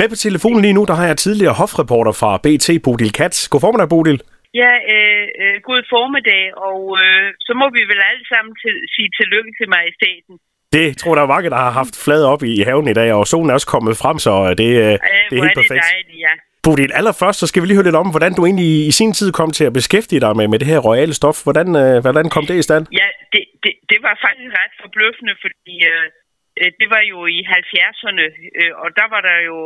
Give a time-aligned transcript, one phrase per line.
[0.00, 3.38] Med på telefonen lige nu, der har jeg tidligere hofreporter fra BT, Bodil Katz.
[3.52, 4.20] God formiddag, Bodil.
[4.62, 9.08] Ja, øh, øh, god formiddag, og øh, så må vi vel alle sammen til, sige
[9.18, 10.34] tillykke til majestæten.
[10.76, 13.08] Det tror jeg, der er mange, der har haft flade op i haven i dag,
[13.18, 14.98] og solen er også kommet frem, så det, øh, Øh,
[15.30, 15.84] det er helt er det perfekt.
[15.92, 16.32] dejligt, ja.
[16.64, 19.28] Bodil, allerførst, så skal vi lige høre lidt om, hvordan du egentlig i sin tid
[19.38, 21.38] kom til at beskæftige dig med, med det her royale stof.
[21.46, 22.84] Hvordan, øh, hvordan kom det i stand?
[23.00, 26.23] Ja, det, det, det var faktisk ret forbløffende, fordi øh, øh,
[26.60, 28.26] Øh, det var jo i 70'erne,
[28.60, 29.58] øh, og der var der jo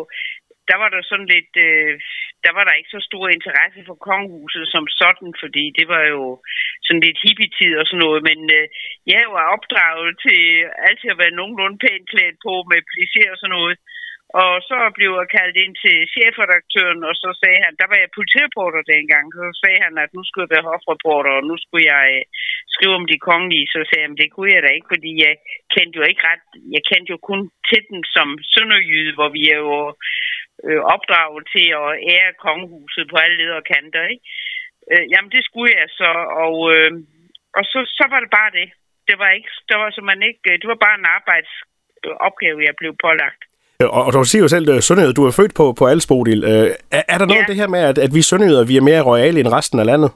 [0.70, 1.92] der var der sådan lidt, øh,
[2.44, 6.22] der var der ikke så stor interesse for kongehuset som sådan, fordi det var jo
[6.86, 8.66] sådan lidt hippietid og sådan noget, men øh,
[9.12, 10.40] jeg var opdraget til
[10.88, 13.76] altid at være nogenlunde pænt klædt på med plisser og sådan noget.
[14.42, 18.16] Og så blev jeg kaldt ind til chefredaktøren, og så sagde han, der var jeg
[18.18, 22.06] politireporter dengang, så sagde han, at nu skulle jeg være hofreporter, og nu skulle jeg
[22.16, 22.24] øh,
[22.74, 23.70] skrive om de kongelige.
[23.72, 25.34] Så sagde han, det kunne jeg da ikke, fordi jeg
[25.74, 26.44] kendte jo ikke ret,
[26.76, 29.78] jeg kendte jo kun til dem som sønderjyde, hvor vi er jo
[30.66, 34.24] øh, opdraget til at ære kongehuset på alle leder og kanter, ikke?
[34.92, 36.10] Øh, jamen, det skulle jeg så,
[36.44, 36.92] og, øh,
[37.58, 38.68] og så, så var det bare det.
[39.08, 42.74] Det var ikke, det var man ikke, øh, det var bare en arbejdsopgave, øh, jeg
[42.80, 43.42] blev pålagt.
[43.82, 46.06] Øh, Og, og du siger jo selv, at Sønderjyd, du er født på, på Als,
[46.10, 46.42] Bodil.
[46.52, 46.66] Øh,
[46.98, 47.46] er, er der noget Ja.
[47.46, 49.86] af det her med, at, at vi Sønderjyder, vi er mere royale end resten af
[49.92, 50.10] landet?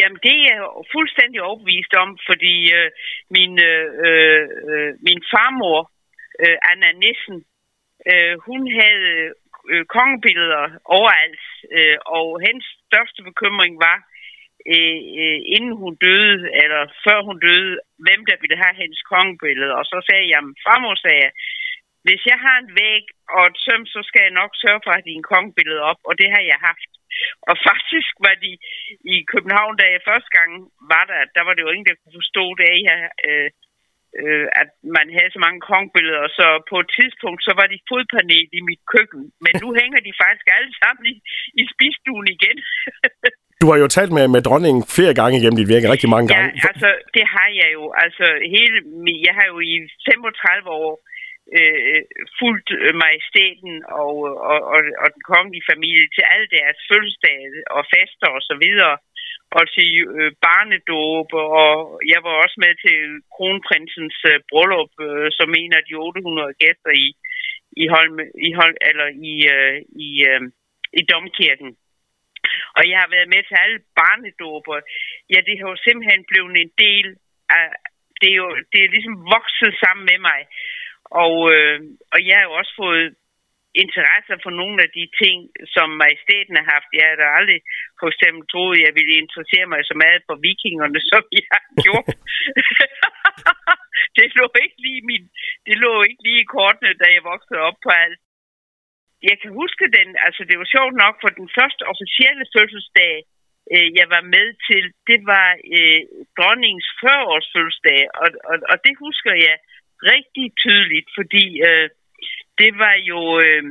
[0.00, 0.60] Jamen, det er jeg
[0.94, 2.88] fuldstændig overbevist om, fordi øh,
[3.36, 5.80] min, øh, øh, min farmor,
[6.44, 7.38] øh, Anna Nissen,
[8.10, 9.08] øh, hun havde
[9.72, 10.64] øh, kongebilleder
[10.96, 11.44] overalt,
[11.76, 13.98] øh, og hendes største bekymring var,
[14.74, 17.72] øh, øh, inden hun døde, eller før hun døde,
[18.04, 19.72] hvem der ville have hendes kongebillede.
[19.78, 21.32] Og så sagde jeg, jamen, farmor sagde, jeg,
[22.06, 23.04] hvis jeg har en væg
[23.36, 26.14] og et søm, så skal jeg nok sørge for at have dine kongebilleder op, og
[26.20, 26.90] det har jeg haft.
[27.48, 28.52] Og faktisk var de
[29.14, 30.50] i København, da jeg første gang
[30.92, 33.48] var der, der var det jo ingen, der kunne forstå det her, øh,
[34.20, 36.24] øh, at man havde så mange kongebilleder.
[36.38, 39.22] Så på et tidspunkt, så var de fodpanel i mit køkken.
[39.44, 41.14] Men nu hænger de faktisk alle sammen i,
[41.60, 42.58] i spisstuen igen.
[43.62, 46.34] Du har jo talt med, med dronningen flere gange igennem dit virke, rigtig mange Ja,
[46.34, 46.50] gange.
[46.70, 47.82] altså, det har jeg jo.
[48.04, 48.76] Altså, hele,
[49.26, 49.74] jeg har jo i
[50.08, 50.92] 35 år
[51.58, 52.02] øh,
[52.38, 54.14] fulgt øh, majestæten og,
[54.50, 58.96] og, og, og den kongelige familie til alle deres fødselsdage og fester og så videre.
[59.58, 62.98] Og til øh, barnedåb, og jeg var også med til
[63.34, 67.08] kronprinsens øh, bryllup, øh, som en af de 800 gæster i,
[67.82, 68.16] i Holm,
[68.48, 70.42] i Holm, eller i, øh, i, øh,
[71.00, 71.70] i Domkirken.
[72.78, 74.76] Og jeg har været med til alle barnedåber.
[75.32, 77.06] Ja, det har jo simpelthen blevet en del
[77.58, 77.68] af...
[78.20, 80.40] Det er jo det er ligesom vokset sammen med mig.
[81.24, 81.78] Og, øh,
[82.14, 83.08] og jeg har jo også fået
[83.84, 85.38] interesse for nogle af de ting,
[85.74, 86.88] som majestæten har haft.
[86.98, 87.60] Jeg havde aldrig
[88.00, 91.62] for eksempel troet, at jeg ville interessere mig så meget for vikingerne, som jeg har
[91.84, 92.08] gjort.
[94.16, 95.24] det lå ikke lige min,
[95.66, 98.20] det lå ikke lige i kortene, da jeg voksede op på alt.
[99.30, 103.14] Jeg kan huske den, altså det var sjovt nok, for den første officielle fødselsdag,
[103.74, 106.00] øh, jeg var med til, det var øh,
[106.38, 109.56] dronningens 40-års fødselsdag, og, og, og det husker jeg
[110.02, 111.88] rigtig tydeligt, fordi øh,
[112.58, 113.40] det var jo...
[113.40, 113.64] Øh,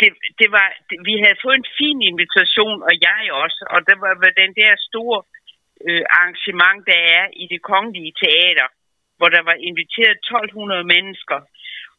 [0.00, 3.96] det, det var, det, vi havde fået en fin invitation, og jeg også, og det
[4.02, 5.18] var var den der store
[5.86, 8.68] øh, arrangement, der er i det kongelige teater,
[9.16, 11.38] hvor der var inviteret 1200 mennesker.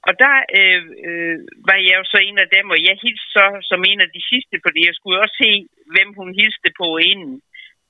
[0.08, 1.38] Og der øh, øh,
[1.69, 4.22] var jeg jo så en af dem, og jeg hilste så som en af de
[4.31, 5.52] sidste, fordi jeg skulle også se,
[5.94, 7.35] hvem hun hilste på inden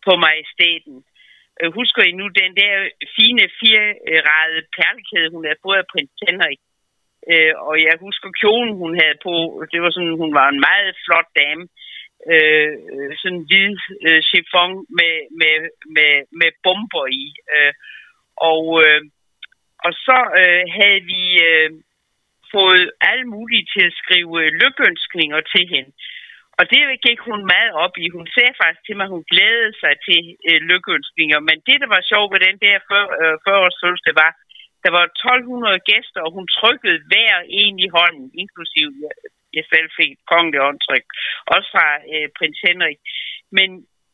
[0.06, 0.95] på majestæten.
[0.97, 1.19] Øh,
[1.59, 2.73] Øh, husker I nu den der
[3.17, 6.59] fine fireradede perlekæde, hun havde fået af prins Henrik?
[7.31, 9.33] Øh, og jeg husker kjolen, hun havde på.
[9.71, 11.63] Det var sådan, hun var en meget flot dame.
[12.33, 12.71] Øh,
[13.19, 13.75] sådan en hvid
[14.07, 15.55] øh, chiffon med, med,
[15.95, 17.25] med, med bomber i.
[17.55, 17.73] Øh,
[18.51, 19.01] og, øh,
[19.85, 21.69] og så øh, havde vi øh,
[22.53, 25.91] fået alle mulige til at skrive øh, lykønskninger til hende.
[26.59, 28.05] Og det gik hun meget op i.
[28.17, 31.39] Hun sagde faktisk til mig, at hun glædede sig til øh, lykønskninger.
[31.49, 32.75] Men det, der var sjovt ved den der
[33.45, 34.31] 40-års øh, det var,
[34.85, 39.15] der var 1200 gæster, og hun trykkede hver en i hånden, inklusive jeg,
[39.57, 41.06] jeg selv fik et kongeligt håndtryk,
[41.53, 43.00] også fra øh, prins Henrik.
[43.57, 43.69] Men,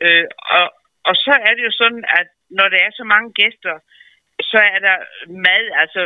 [0.05, 0.27] øh,
[0.57, 0.67] og,
[1.09, 2.27] og så er det jo sådan, at
[2.57, 3.75] når der er så mange gæster,
[4.51, 4.97] så er der
[5.47, 6.01] mad altså,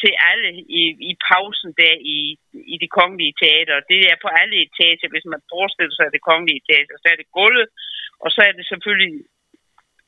[0.00, 0.48] til alle
[0.80, 2.20] i, i pausen der i,
[2.74, 3.88] i det kongelige teater.
[3.92, 6.94] Det er på alle etager, hvis man forestiller sig det kongelige teater.
[6.98, 7.68] Så er det gulvet,
[8.24, 9.14] og så er det selvfølgelig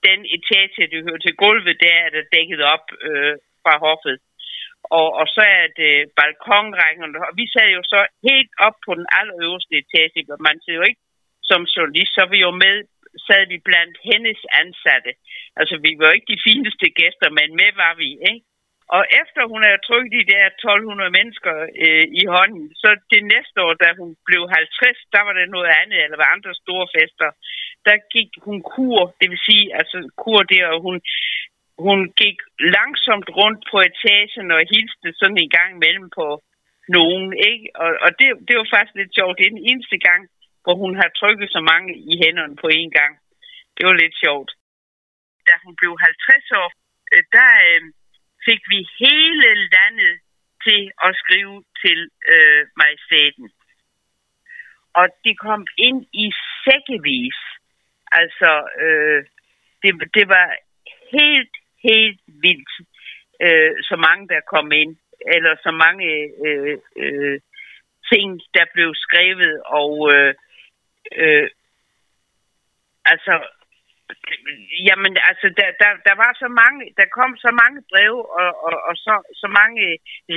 [0.09, 4.17] den etage, det hører til gulvet, der er der dækket op øh, fra hoffet.
[4.99, 7.19] Og, og så er det balkonrækkerne.
[7.29, 10.89] og vi sad jo så helt op på den allerøverste etage, hvor man sidder jo
[10.91, 11.03] ikke
[11.51, 12.77] som journalist, så er vi jo med,
[13.27, 15.13] sad vi blandt hendes ansatte.
[15.61, 18.45] Altså, vi var ikke de fineste gæster, men med var vi, ikke?
[18.97, 21.55] Og efter hun havde trykket de der 1200 mennesker
[21.85, 25.71] øh, i hånden, så det næste år, da hun blev 50, der var det noget
[25.81, 27.31] andet, eller var andre store fester,
[27.87, 30.97] der gik hun kur, det vil sige, altså kur der, og hun,
[31.87, 32.39] hun gik
[32.77, 36.27] langsomt rundt på etagen og hilste sådan en gang imellem på
[36.97, 37.67] nogen, ikke?
[37.83, 39.39] Og, og det, det var faktisk lidt sjovt.
[39.39, 40.23] Det er den eneste gang,
[40.67, 43.13] hvor hun har trykket så mange i hænderne på én gang.
[43.77, 44.51] Det var lidt sjovt.
[45.47, 46.71] Da hun blev 50 år,
[47.13, 47.83] øh, der øh,
[48.47, 50.15] fik vi hele landet
[50.67, 51.99] til at skrive til
[52.33, 53.47] øh, majestaten.
[54.99, 56.27] Og det kom ind i
[56.65, 57.39] sækkevis.
[58.21, 58.51] Altså,
[58.85, 59.21] øh,
[59.83, 60.47] det, det var
[61.17, 61.55] helt,
[61.89, 62.73] helt vildt,
[63.45, 64.97] øh, så mange der kom ind.
[65.35, 66.07] Eller så mange
[66.47, 67.41] øh, øh,
[68.13, 69.63] ting, der blev skrevet.
[69.83, 70.35] Og øh,
[71.13, 71.49] øh,
[73.05, 73.35] altså,
[74.89, 78.75] Jamen, altså, der, der, der var så mange, der kom så mange breve og, og,
[78.89, 79.83] og så, så mange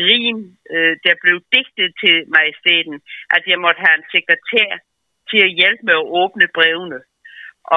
[0.08, 0.40] rim,
[0.74, 2.98] øh, der blev digtet til majestæten,
[3.36, 4.70] at jeg måtte have en sekretær
[5.30, 7.00] til at hjælpe med at åbne brevene.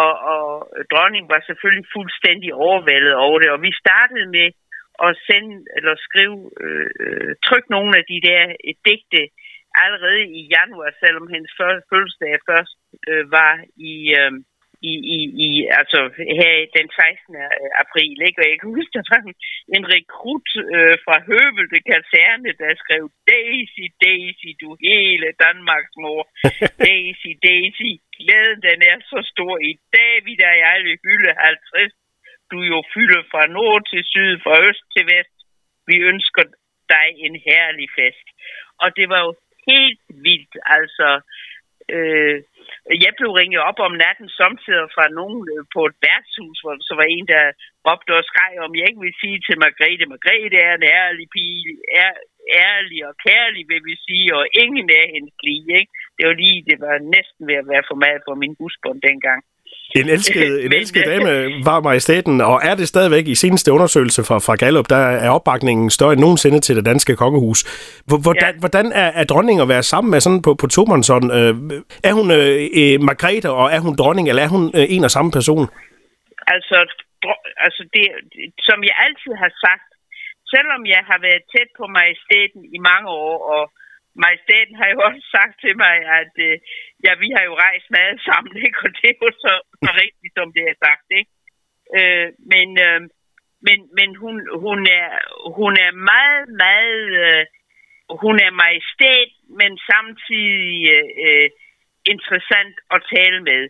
[0.01, 0.45] Og, og
[0.93, 4.49] dronningen var selvfølgelig fuldstændig overvældet over det, og vi startede med
[5.07, 9.23] at sende eller skrive, øh, øh trykke nogle af de der øh, digte
[9.85, 12.77] allerede i januar, selvom hendes første fødselsdag først
[13.11, 13.55] øh, var
[13.93, 13.95] i...
[14.21, 14.33] Øh,
[14.91, 15.49] i, i, i,
[15.79, 16.01] altså
[16.39, 17.37] her den 16.
[17.85, 18.41] april, ikke?
[18.43, 19.23] Og jeg kan huske, der var
[19.77, 26.23] en rekrut øh, fra Høvelte Kaserne, der skrev, Daisy, Daisy, du hele Danmarks mor.
[26.89, 31.93] Daisy, Daisy, glæden den er så stor i dag, vi der i alle hylde 50.
[32.51, 35.37] Du jo fylder fra nord til syd, fra øst til vest.
[35.91, 36.45] Vi ønsker
[36.95, 38.27] dig en herlig fest.
[38.83, 39.33] Og det var jo
[39.71, 41.09] helt vildt, altså
[41.97, 42.37] Øh,
[43.05, 46.95] jeg blev ringet op om natten samtidig fra nogen øh, på et værtshus, hvor så
[47.01, 47.45] var en, der
[47.87, 51.65] råbte og skreg, om jeg ikke vil sige til Margrethe, Margrethe er en ærlig pige,
[52.05, 52.13] er,
[52.69, 55.93] ærlig og kærlig, vil vi sige, og ingen er hendes lige, ikke?
[56.17, 59.41] Det var lige, det var næsten ved at være for meget for min husbund dengang.
[59.97, 61.31] En elsket, en elsket dame
[61.65, 65.91] var majestaten, og er det stadigvæk i seneste undersøgelse fra, fra Gallup, der er opbakningen
[65.91, 67.61] større end nogensinde til det danske kongehus.
[68.25, 68.61] Hvordan, ja.
[68.63, 71.25] hvordan er, er dronningen at være sammen med sådan på, på Tomansson?
[71.39, 71.55] Øh,
[72.09, 75.11] er hun øh, øh, Margrethe, og er hun dronning, eller er hun øh, en og
[75.11, 75.67] samme person?
[76.55, 76.77] Altså,
[77.67, 78.07] altså det,
[78.69, 79.89] som jeg altid har sagt,
[80.55, 83.63] selvom jeg har været tæt på majestaten i mange år, og
[84.25, 86.55] majestæten har jo også sagt til mig, at øh,
[87.05, 88.79] ja, vi har jo rejst meget sammen, ikke?
[88.85, 89.53] og det er jo så,
[89.85, 91.07] så rigtigt, som det er sagt.
[91.19, 91.31] Ikke?
[91.99, 93.01] Øh, men øh,
[93.67, 95.11] men, men hun, hun, er,
[95.59, 97.05] hun er meget, meget...
[97.25, 97.45] Øh,
[98.25, 99.31] hun er majestæt,
[99.61, 100.79] men samtidig
[101.27, 101.49] øh,
[102.13, 103.63] interessant at tale med.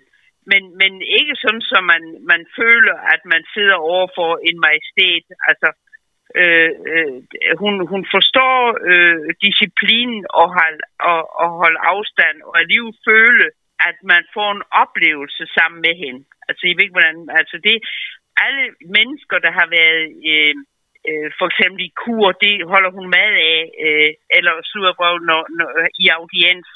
[0.50, 2.02] Men, men ikke sådan, så man,
[2.32, 5.26] man føler, at man sidder over for en majestæt.
[5.48, 5.91] Altså, øh,
[6.40, 7.18] Øh, øh,
[7.62, 8.58] hun, hun forstår
[8.90, 10.80] øh, disciplinen og, hold,
[11.10, 13.46] og, og holde afstand, og alligevel føle,
[13.88, 16.22] at man får en oplevelse sammen med hende.
[16.48, 17.18] Altså, jeg ved ikke, hvordan...
[17.40, 17.76] Altså, det
[18.46, 18.64] alle
[18.96, 20.04] mennesker, der har været...
[20.32, 20.54] Øh,
[21.08, 24.94] øh, for eksempel i kur, det holder hun mad af, øh, eller slutter
[25.28, 25.68] når, når,
[26.04, 26.68] i audiens.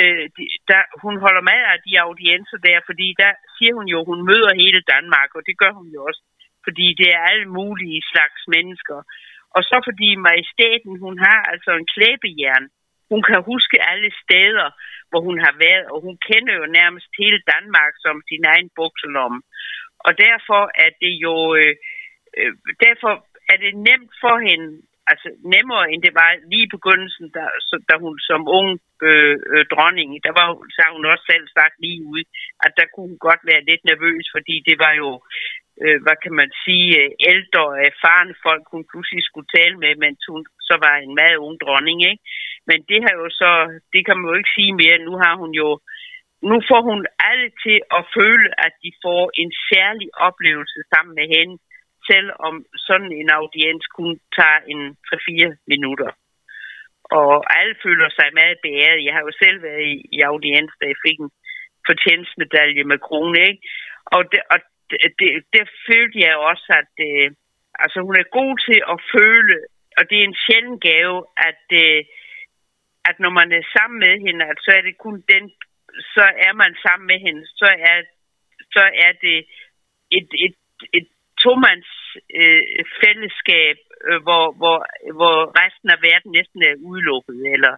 [0.00, 3.98] Øh, de, der, hun holder mad af de audienser der, fordi der siger hun jo,
[4.10, 6.22] hun møder hele Danmark, og det gør hun jo også
[6.68, 8.98] fordi det er alle mulige slags mennesker.
[9.56, 12.66] Og så fordi majestæten, hun har altså en klæbejern.
[13.12, 14.68] Hun kan huske alle steder,
[15.10, 19.40] hvor hun har været, og hun kender jo nærmest hele Danmark som sin egen bukselomme.
[20.06, 21.74] Og derfor er det jo, øh,
[22.38, 22.52] øh,
[22.86, 23.12] derfor
[23.52, 24.68] er det nemt for hende,
[25.10, 28.70] altså nemmere end det var lige i begyndelsen, da, så, da hun som ung
[29.08, 32.22] øh, øh, dronning, der var, så hun også selv sagt lige ud,
[32.64, 35.10] at der kunne hun godt være lidt nervøs, fordi det var jo
[35.82, 39.92] øh, hvad kan man sige, øh, ældre og erfarne folk, hun pludselig skulle tale med,
[40.04, 42.22] mens hun så var en meget ung dronning, ikke?
[42.68, 43.52] Men det har jo så,
[43.92, 45.06] det kan man jo ikke sige mere.
[45.08, 45.68] Nu har hun jo,
[46.50, 51.26] nu får hun alle til at føle, at de får en særlig oplevelse sammen med
[51.36, 51.54] hende,
[52.10, 52.54] selvom
[52.88, 56.10] sådan en audiens kun tager en 3-4 minutter.
[57.20, 59.04] Og alle føler sig meget beæret.
[59.06, 61.30] Jeg har jo selv været i, i audiens, da jeg fik en
[61.88, 63.62] fortjenstmedalje med krone, ikke?
[64.16, 64.58] Og, det, og
[65.18, 67.30] det, det følte jeg også, at øh,
[67.82, 69.56] altså, hun er god til at føle,
[69.98, 71.18] og det er en sjælden gave,
[71.48, 72.00] at, øh,
[73.08, 75.44] at når man er sammen med hende, at så er det kun den,
[76.14, 77.98] så er man sammen med hende, så er,
[78.76, 79.38] så er det
[80.18, 80.56] et, et,
[80.98, 81.08] et
[81.42, 81.90] tomands
[82.40, 82.62] øh,
[83.00, 83.76] fællesskab,
[84.08, 84.78] øh, hvor, hvor,
[85.18, 87.38] hvor resten af verden næsten er udelukket.
[87.54, 87.74] Eller,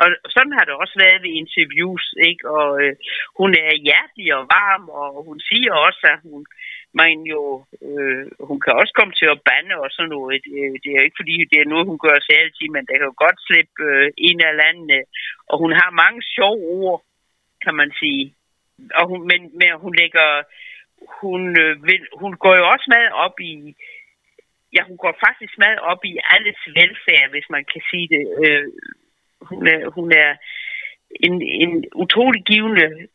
[0.00, 2.42] og sådan har det også været ved interviews, ikke?
[2.58, 2.94] Og øh,
[3.38, 6.46] hun er hjertelig og varm, og hun siger også, at hun
[6.94, 7.42] man jo,
[7.86, 10.42] øh, hun kan også komme til at bande og sådan noget.
[10.84, 13.14] Det, er ikke fordi, det er noget, hun gør sig altid, men der kan jo
[13.24, 14.90] godt slippe øh, en eller anden.
[14.98, 15.04] Øh,
[15.50, 16.98] og hun har mange sjove ord,
[17.64, 18.34] kan man sige.
[18.98, 20.28] Og hun, men, men hun lægger,
[21.20, 23.54] hun, øh, vil, hun går jo også meget op i,
[24.76, 28.24] ja, hun går faktisk meget op i alles velfærd, hvis man kan sige det.
[28.44, 28.68] Øh,
[29.40, 30.36] hun, er, hun er
[31.10, 33.08] en, en utrolig givende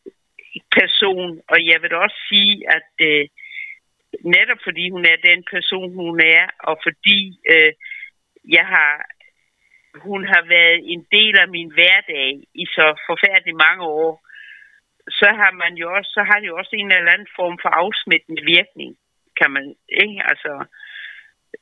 [0.77, 3.27] person, og jeg vil også sige, at øh,
[4.23, 7.19] netop fordi hun er den person, hun er, og fordi
[7.53, 7.73] øh,
[8.43, 8.93] jeg har,
[9.95, 14.25] hun har været en del af min hverdag i så forfærdeligt mange år,
[15.09, 17.69] så har man jo også, så har det jo også en eller anden form for
[17.69, 18.97] afsmittende virkning,
[19.39, 20.21] kan man, ikke?
[20.31, 20.65] Altså,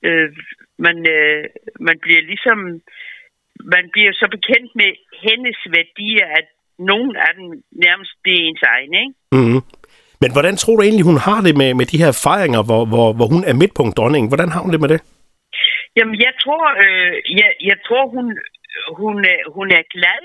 [0.07, 0.29] øh,
[0.77, 1.45] man, øh,
[1.79, 2.81] man bliver ligesom,
[3.75, 4.91] man bliver så bekendt med
[5.25, 6.47] hendes værdier, at
[6.79, 7.47] nogen af dem
[7.85, 9.13] nærmest det er ens egen, ikke?
[9.31, 9.61] Mm-hmm.
[10.21, 13.07] Men hvordan tror du egentlig, hun har det med, med de her fejringer, hvor, hvor,
[13.17, 14.23] hvor hun er midtpunkt dronning?
[14.31, 15.01] Hvordan har hun det med det?
[15.97, 18.25] Jamen, jeg tror, øh, jeg, jeg tror hun,
[18.99, 19.15] hun,
[19.55, 20.21] hun er glad,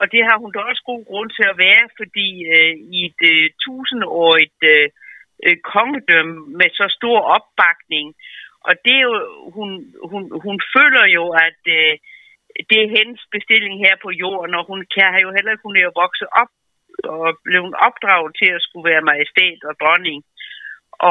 [0.00, 3.20] og det har hun da også god grund til at være, fordi øh, i et
[3.32, 4.86] øh, tusindårigt øh,
[5.46, 8.06] øh, kongedømme med så stor opbakning,
[8.68, 9.16] og det er jo,
[9.56, 9.70] hun,
[10.10, 11.92] hun, hun føler jo, at øh,
[12.70, 15.84] det er hendes bestilling her på jorden, og hun kan jo heller ikke, hun er
[15.88, 16.52] jo vokset op
[17.04, 20.20] og blev opdraget til at skulle være majestæt og dronning,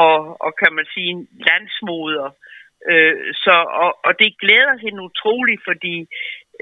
[0.02, 1.12] og, og kan man sige
[1.48, 2.28] landsmoder.
[2.90, 5.96] Øh, så, og, og det glæder hende utroligt, fordi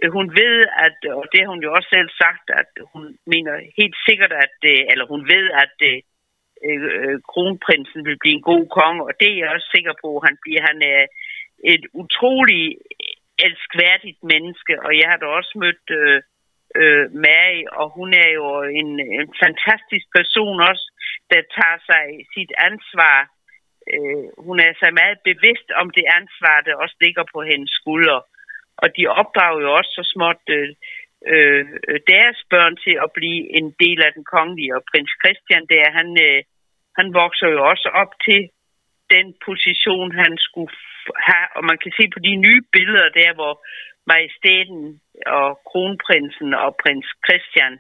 [0.03, 3.53] øh, hun ved, at, og det har hun jo også selv sagt, at hun mener
[3.79, 5.99] helt sikkert, at, øh, eller hun ved, at øh,
[6.69, 10.25] øh, kronprinsen vil blive en god konge, og det er jeg også sikker på, at
[10.29, 10.63] han bliver.
[10.71, 11.03] Han er
[11.75, 12.65] et utrolig
[13.39, 16.23] elskværdigt menneske, og jeg har da også mødt øh,
[16.81, 18.47] øh, Mary, og hun er jo
[18.81, 20.87] en, en fantastisk person også,
[21.33, 23.19] der tager sig sit ansvar.
[23.93, 28.23] Øh, hun er sig meget bevidst om det ansvar, der også ligger på hendes skuldre.
[28.83, 30.69] Og de opdrager jo også så småt øh,
[31.33, 31.65] øh,
[32.13, 34.77] deres børn til at blive en del af den kongelige.
[34.77, 36.43] Og prins Christian, der, han, øh,
[36.99, 38.41] han vokser jo også op til
[39.15, 40.73] den position, han skulle
[41.29, 41.49] have.
[41.57, 43.55] Og man kan se på de nye billeder der, hvor
[44.13, 44.83] majestæten
[45.39, 47.73] og kronprinsen og prins Christian,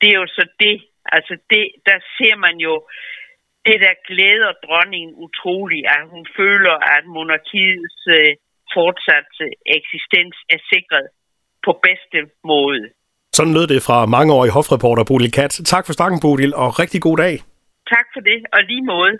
[0.00, 0.76] det er jo så det,
[1.16, 2.74] altså det, der ser man jo,
[3.66, 8.32] det der glæder dronningen utroligt, at hun føler, at monarkiets øh,
[8.74, 9.46] fortsatte
[9.78, 11.06] eksistens er sikret
[11.64, 12.18] på bedste
[12.52, 12.82] måde.
[13.38, 15.52] Sådan lød det fra mangeårig hofreporter Bodil Kat.
[15.74, 17.34] Tak for snakken, Bodil, og rigtig god dag.
[17.94, 19.12] Tak for det, og lige måde.